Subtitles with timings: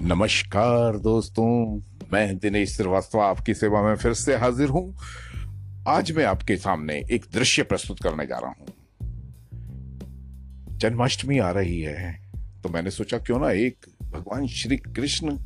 [0.00, 1.44] नमस्कार दोस्तों,
[2.12, 4.96] मैं दिनेश श्रीवास्तव, आपकी सेवा में फिर से हाजिर हूँ।
[5.88, 8.66] आज मैं आपके सामने एक दृश्य प्रस्तुत करने जा रहा हूँ।
[10.78, 12.12] जन्माष्टमी आ रही है
[12.62, 15.36] तो मैंने सोचा क्यों ना एक भगवान श्री कृष्ण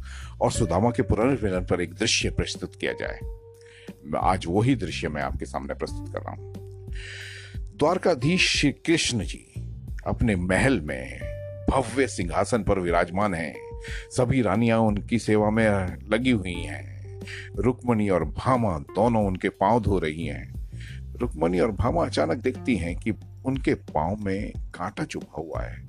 [0.41, 3.19] और सुदामा के पुनर्मिलन पर एक दृश्य प्रस्तुत किया जाए।
[4.23, 6.53] आज वही दृश्य मैं आपके सामने प्रस्तुत कर रहा हूँ।
[7.79, 9.45] द्वारकाधीश श्री कृष्ण जी
[10.07, 11.21] अपने महल में
[11.71, 15.69] भव्य सिंहासन पर विराजमान हैं। सभी रानियाँ उनकी सेवा में
[16.13, 17.21] लगी हुई हैं।
[17.57, 20.53] रुक्मणी और भामा दोनों उनके पाँव धो रही हैं।
[21.17, 23.11] रुक्मणी और भामा अचानक देखती हैं कि
[23.45, 25.87] उनके पाँव में कांटा चुभा हुआ है।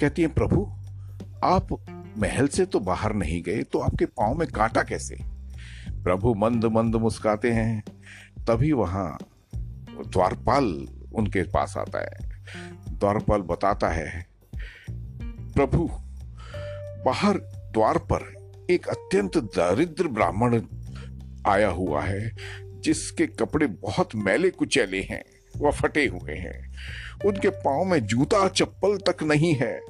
[0.00, 0.66] कहती हैं, प्रभु,
[1.44, 1.68] आप
[2.18, 5.16] महल से तो बाहर नहीं गए तो आपके पाँव में कांटा कैसे?
[5.94, 7.82] प्रभु मंद मंद मुस्काते हैं।
[8.40, 9.16] तभी वहाँ
[9.54, 10.64] द्वारपाल
[11.14, 12.32] उनके पास आता है।
[12.90, 14.26] द्वारपाल बताता है,
[15.54, 15.88] प्रभु
[17.04, 17.38] बाहर
[17.72, 20.62] द्वार पर एक अत्यंत दरिद्र ब्राह्मण
[21.46, 25.24] आया हुआ है, जिसके कपड़े बहुत मैले कुचैले हैं,
[25.56, 26.74] वह फटे हुए हैं।
[27.26, 29.80] उनके पाँव में जूता चप्पल तक नहीं है।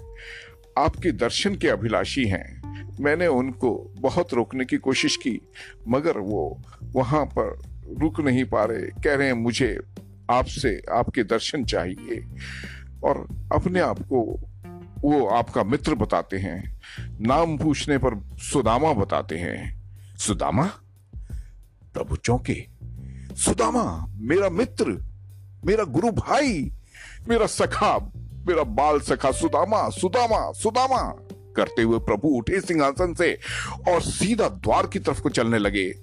[0.78, 2.64] आपके दर्शन के अभिलाषी हैं।
[3.00, 5.40] मैंने उनको बहुत रोकने की कोशिश की,
[5.88, 7.58] मगर वो वहाँ पर
[8.00, 9.78] रुक नहीं पा रहे। कह रहे हैं, मुझे
[10.30, 12.24] आपसे आपके दर्शन चाहिए
[13.04, 14.50] और अपने आप को
[15.04, 16.80] वो आपका मित्र बताते हैं।
[17.20, 19.84] नाम पूछने पर सुदामा बताते हैं।
[20.18, 20.70] सुदामा?
[21.94, 22.66] प्रभु चौंके।
[23.36, 24.84] सुदामा, मेरा मित्र,
[25.66, 26.72] मेरा गुरु भाई,
[27.28, 31.14] मेरा सखा, मेरा बाल सखा सुदामा सुदामा सुदामा।
[31.56, 33.38] करते हुए प्रभु उठे सिंहासन से
[33.88, 35.94] और सीधा द्वार की तरफ़ को चलने लगे।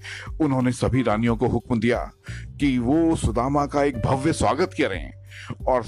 [0.41, 2.11] उन्होंने सभी रानियों को हुक्म दिया
[2.59, 5.13] कि वो सुदामा का एक भव्य स्वागत करें
[5.67, 5.81] और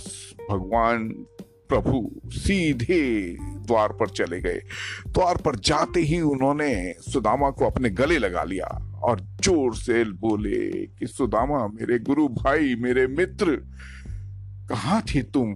[0.52, 1.26] भगवान
[1.74, 4.62] प्रभु सीधे द्वार पर चले गए।
[5.08, 10.88] द्वार पर जाते ही उन्होंने सुदामा को अपने गले लगा लिया और ज़ोर से बोले
[10.88, 13.56] कि, सुदामा, मेरे गुरु भाई, मेरे मित्र,
[14.70, 15.56] कहा थे तुम?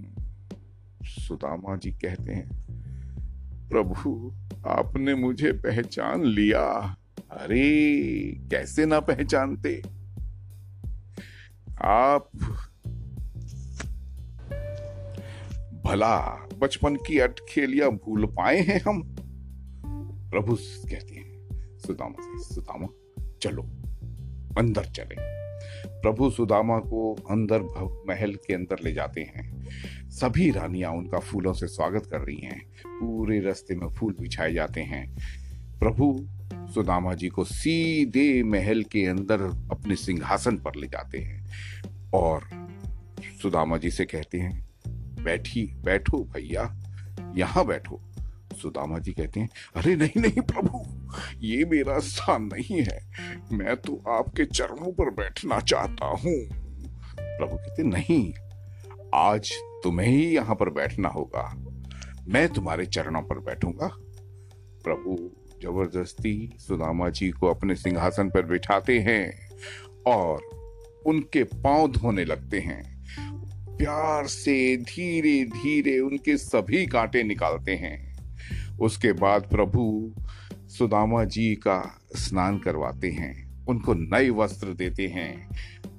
[1.02, 2.48] सुदामा जी कहते हैं,
[3.68, 4.32] प्रभु,
[4.66, 6.96] आपने मुझे पहचान लिया।
[7.30, 7.80] अरे,
[8.50, 9.82] कैसे ना पहचानते?
[11.82, 12.30] आप
[15.88, 19.16] भला, बचपन की अटखेलियाँ भूल पाए हैं हम?
[20.30, 22.86] प्रभु कहते हैं, सुदामा से, सुदामा,
[23.42, 23.62] चलो,
[24.58, 25.16] अंदर चले।
[26.02, 27.62] प्रभु सुदामा को अंदर
[28.08, 29.68] महल के अंदर ले जाते हैं।
[30.10, 34.80] सभी रानियाँ उनका फूलों से स्वागत कर रही हैं। पूरे रास्ते में फूल बिछाए जाते
[34.80, 35.18] हैं।
[35.78, 41.46] प्रभु सुदामा जी को सीधे महल के अंदर अपने सिंहासन पर ले जाते हैं।
[42.14, 42.40] और
[43.42, 44.67] सुदामा जी से कहते हैं
[45.22, 46.76] बैठी, बैठो भैया,
[47.36, 48.00] यहाँ बैठो।
[48.62, 50.84] सुदामा जी कहते हैं, अरे नहीं नहीं प्रभु,
[51.40, 53.10] ये मेरा स्थान नहीं है।
[53.52, 56.48] मैं तो आपके चरणों पर बैठना चाहता हूँ।
[57.20, 58.34] प्रभु कहते, नहीं,
[59.14, 59.52] आज
[59.84, 61.64] तुम्हें ही यहाँ पर बैठना होगा।
[62.28, 63.88] मैं तुम्हारे चरणों पर बैठूँगा।
[64.84, 65.30] प्रभु
[65.62, 69.48] ज़बरदस्ती सुदामा जी को अपने सिंहासन पर बिठाते हैं
[70.06, 70.42] और
[71.06, 72.97] उनके पाँव धोने लगते हैं।
[73.78, 78.18] प्यार से धीरे धीरे उनके सभी कांटे निकालते हैं।
[78.78, 80.14] उसके बाद प्रभु
[80.68, 85.48] सुदामा जी का स्नान करवाते हैं, उनको नए वस्त्र देते हैं,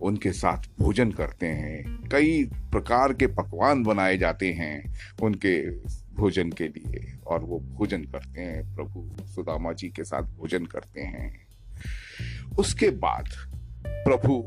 [0.01, 5.69] उनके साथ भोजन करते हैं, कई प्रकार के पकवान बनाए जाते हैं उनके
[6.16, 11.01] भोजन के लिए और वो भोजन करते हैं, प्रभु सुदामा जी के साथ भोजन करते
[11.01, 11.47] हैं।
[12.59, 13.29] उसके बाद
[13.85, 14.41] प्रभु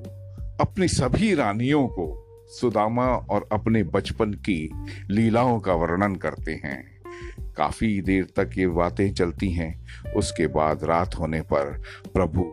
[0.60, 2.21] अपनी सभी रानियों को
[2.60, 4.70] सुदामा और अपने बचपन की
[5.10, 7.02] लीलाओं का वर्णन करते हैं।
[7.56, 11.82] काफ़ी देर तक ये बातें चलती हैं। उसके बाद रात होने पर
[12.14, 12.52] प्रभु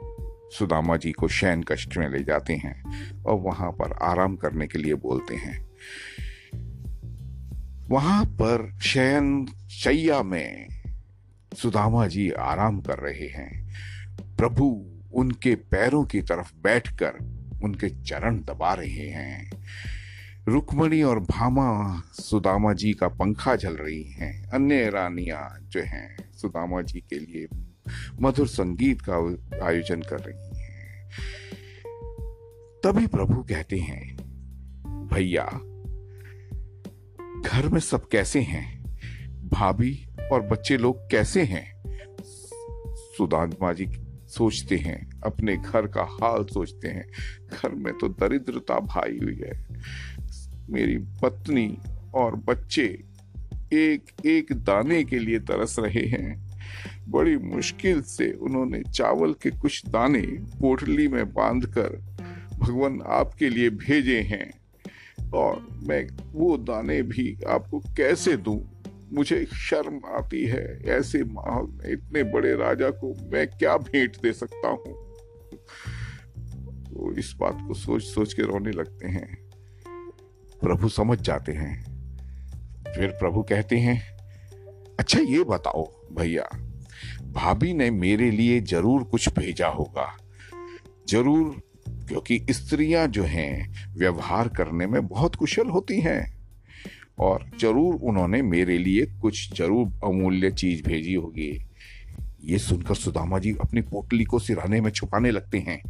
[0.52, 2.84] सुदामा जी को शयन कष्ट में ले जाते हैं
[3.24, 5.70] और वहाँ पर आराम करने के लिए बोलते हैं।
[7.90, 10.68] वहाँ पर शयन शैया में
[11.54, 13.70] सुदामा जी आराम कर रहे हैं।
[14.38, 19.52] प्रभु उनके पैरों की तरफ़ बैठकर उनके चरण दबा रहे हैं।
[20.48, 26.82] रुक्मणी और भामा सुदामा जी का पंखा झल रही हैं। अन्य रानियाँ जो हैं, सुदामा
[26.82, 27.48] जी के लिए
[28.22, 29.14] मधुर संगीत का
[29.66, 31.10] आयोजन कर रही हैं।
[32.84, 34.18] तभी प्रभु कहते हैं,
[35.14, 35.46] भैया,
[37.50, 38.98] घर में सब कैसे हैं?
[39.50, 41.84] भाभी और बच्चे लोग कैसे हैं?
[42.90, 43.86] सुदामा जी
[44.30, 47.08] सोचते हैं, अपने घर का हाल सोचते हैं।
[47.42, 49.66] घर में तो दरिद्रता भाई हुई है।
[50.70, 51.78] मेरी पत्नी
[52.14, 53.04] और बच्चे
[53.74, 56.50] एक एक दाने के लिए तरस रहे हैं।
[57.10, 61.90] बड़ी मुश्किल से उन्होंने चावल के कुछ दाने पोटली में बांधकर
[62.60, 64.52] भगवान आपके लिए भेजे हैं।
[65.34, 68.79] और मैं वो दाने भी आपको कैसे दूँ?
[69.14, 74.34] मुझे शर्म आती है ऐसे माहौल में, इतने बड़े राजा को मैं क्या भेंट दे
[74.34, 74.94] सकता हूँ?
[76.86, 79.28] तो इस बात को सोच सोच के रोने लगते हैं।
[80.62, 81.84] प्रभु समझ जाते हैं।
[82.96, 84.00] फिर प्रभु कहते हैं
[85.00, 85.84] अच्छा ये बताओ
[86.14, 86.48] भैया,
[87.24, 90.18] भाभी ने मेरे लिए ज़रूर कुछ भेजा होगा।
[91.10, 91.62] ज़रूर,
[92.08, 96.39] क्योंकि स्त्रियाँ जो हैं, व्यवहार करने में बहुत कुशल होती हैं।
[97.20, 101.66] और ज़रूर उन्होंने मेरे लिए कुछ ज़रूर अमूल्य चीज़ भेजी होगी।
[102.44, 105.82] ये सुनकर सुदामा जी अपनी पोटली को सिराने में छुपाने लगते हैं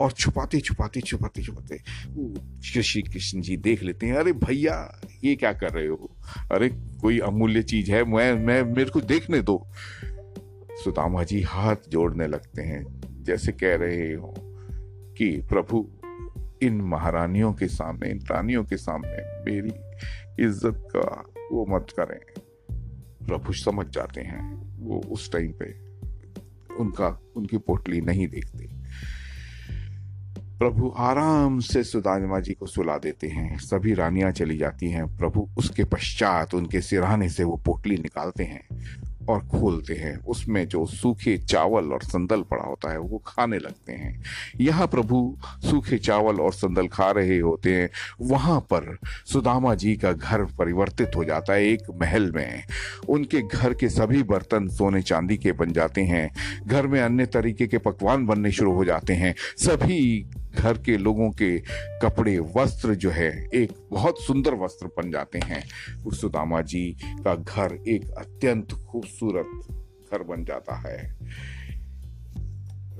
[0.00, 1.78] और छुपाते छुपाते छुपाते छुपाते
[2.82, 6.10] श्री कृष्ण जी देख लेते हैं। अरे भैया, ये क्या कर रहे हो?
[6.52, 6.68] अरे
[7.00, 9.66] कोई अमूल्य चीज़ है, मैं मैं, मेरे को देखने दो।
[10.84, 12.84] सुदामा जी हाथ जोड़ने लगते हैं,
[13.22, 14.34] जैसे कह रहे हो
[15.18, 15.88] कि, प्रभु,
[16.62, 19.70] इन महारानियों के सामने, इन रानियों के सामने मेरी
[20.40, 22.20] इज़्ज़त का वो मत करें।
[23.26, 25.90] प्रभु समझ जाते हैं, वो उस टाइम पे
[26.74, 28.68] उनका, उनकी पोटली नहीं देखते।
[30.58, 35.48] प्रभु आराम से सुदामा जी को सुला देते हैं, सभी रानियाँ चली जाती हैं, प्रभु
[35.58, 38.68] उसके पश्चात उनके सिराने से वो पोटली निकालते हैं।
[39.28, 43.92] और खोलते हैं। उसमें जो सूखे चावल और संदल पड़ा होता है, वो खाने लगते
[43.92, 44.22] हैं।
[44.60, 47.90] यहाँ प्रभु सूखे चावल और संदल खा रहे होते हैं।
[48.20, 52.64] वहाँ पर सुदामा जी का घर परिवर्तित हो जाता है एक महल में।
[53.08, 56.30] उनके घर के सभी बर्तन सोने चांदी के बन जाते हैं।
[56.66, 61.30] घर में अन्य तरीके के पकवान बनने शुरू हो जाते हैं। सभी घर के लोगों
[61.30, 61.58] के
[62.02, 65.64] कपड़े, वस्त्र जो है, एक बहुत सुंदर वस्त्र बन जाते हैं।
[66.04, 69.46] उस सुदामा जी का घर एक अत्यंत खूबसूरत
[70.12, 71.18] घर बन जाता है।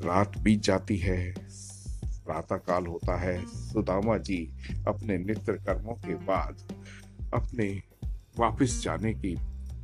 [0.05, 1.35] रात बीत जाती है
[2.27, 4.57] प्रातः काल होता है। सुदामा जी
[4.89, 6.57] अपने नित्य कर्मों के बाद
[7.35, 7.83] अपने
[8.39, 9.37] वापस जाने की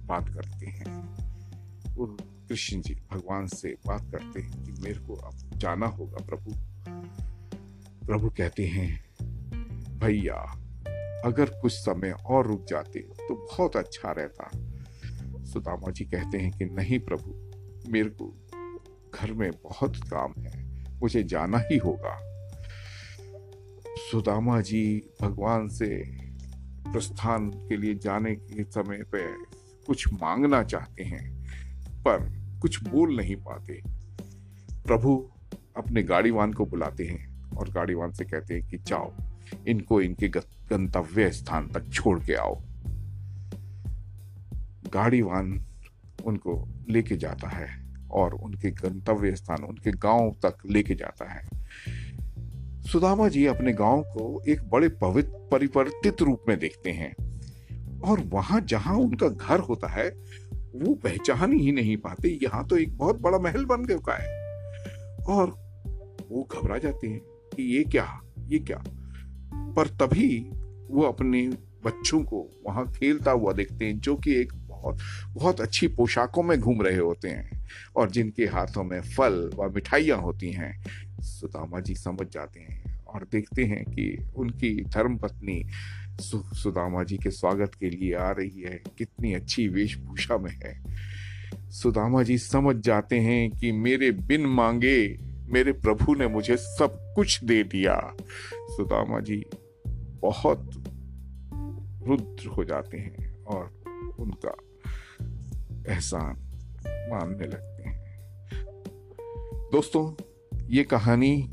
[0.07, 1.17] बात करते हैं।
[2.49, 6.76] कृष्ण जी भगवान से बात करते हैं कि मेरे को अब जाना होगा प्रभु।
[8.07, 9.05] प्रभु कहते हैं,
[9.99, 10.35] भैया,
[11.25, 14.51] अगर कुछ समय और रुक जाते तो बहुत अच्छा रहता।
[15.45, 17.31] सुदामा जी कहते हैं कि, नहीं प्रभु,
[17.93, 18.47] मेरे को
[19.15, 22.19] घर में बहुत काम है, मुझे जाना ही होगा।
[23.97, 26.19] सुदामा जी भगवान से
[26.93, 29.29] प्रस्थान के लिए जाने के समय पे
[29.87, 31.47] कुछ मांगना चाहते हैं,
[31.99, 33.83] पर कुछ बोल नहीं पाते।
[34.83, 35.31] प्रभु
[35.77, 39.13] अपने गाड़ीवान को बुलाते हैं। और गाड़ीवान से कहते हैं कि जाओ
[39.69, 42.55] इनको इनके गंतव्य स्थान तक छोड़ के आओ।
[44.93, 45.67] गाड़ीवान
[46.25, 47.69] उनको लेके जाता है
[48.11, 51.45] और उनके गंतव्य स्थान उनके गाँव तक लेके जाता है।
[52.83, 57.15] सुदामा जी अपने गाँव को एक बड़े पवित्र परिवर्तित रूप में देखते हैं
[58.01, 60.09] और वहाँ जहाँ उनका घर होता है
[60.75, 65.51] वो पहचान ही नहीं पाते। यहाँ तो एक बहुत बड़ा महल बन गया है और
[66.31, 67.21] वो घबरा जाते हैं।
[67.57, 68.85] कि ये क्या ये क्या?
[69.77, 70.51] पर तभी
[70.91, 71.49] वो अपने
[71.85, 74.99] बच्चों को वहाँ खेलता हुआ देखते हैं, जो कि एक बहुत
[75.33, 77.67] बहुत अच्छी पोशाकों में घूम रहे होते हैं
[77.97, 80.85] और जिनके हाथों में फल व मिठाइयाँ होती हैं।
[81.21, 85.67] सुदामा जी समझ जाते हैं और देखते हैं कि उनकी धर्म पत्नी
[86.21, 90.83] सुदामा जी के स्वागत के लिए आ रही है। कितनी अच्छी वेशभूषा में है।
[91.71, 97.45] सुदामा जी समझ जाते हैं कि मेरे बिन मांगे मेरे प्रभु ने मुझे सब कुछ
[97.45, 98.17] दे दिया।
[98.55, 99.45] सुदामा जी
[100.23, 100.71] बहुत
[102.07, 103.85] रुद्र हो जाते हैं और
[104.19, 104.57] उनका
[105.93, 106.37] एहसान
[106.87, 107.97] मानने लगते हैं।
[109.73, 110.23] दोस्तों,
[110.67, 111.51] ये कहानी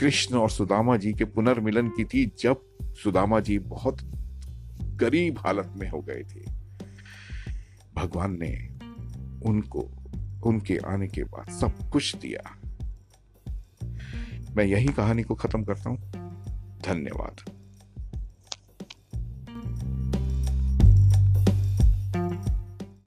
[0.00, 3.98] कृष्ण और सुदामा जी के पुनर्मिलन की थी जब सुदामा जी बहुत
[4.82, 6.40] गरीब हालत में हो गए थे।
[7.94, 8.68] भगवान ने
[9.46, 9.80] उनको,
[10.46, 12.63] उनके आने के बाद सब कुछ दिया।
[14.56, 15.98] मैं यही कहानी को खत्म करता हूँ।
[16.84, 17.53] धन्यवाद।